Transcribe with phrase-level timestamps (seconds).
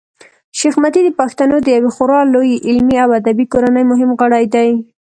[0.57, 4.75] شېخ متي د پښتنو د یوې خورا لويي علمي او ادبي کورنۍمهم غړی دﺉ.